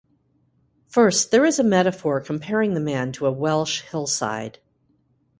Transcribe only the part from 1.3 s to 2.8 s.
is a metaphor comparing the